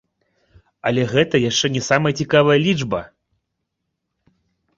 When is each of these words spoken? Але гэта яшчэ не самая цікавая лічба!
Але 0.89 1.03
гэта 1.13 1.41
яшчэ 1.49 1.67
не 1.75 1.81
самая 1.89 2.13
цікавая 2.23 2.57
лічба! 2.65 3.03